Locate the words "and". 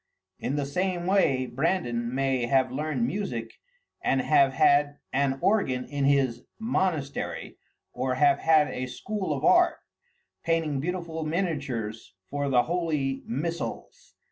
4.03-4.19